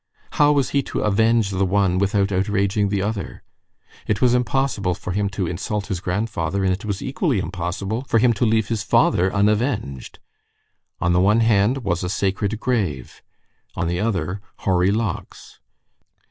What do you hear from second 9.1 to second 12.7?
unavenged. On the one hand was a sacred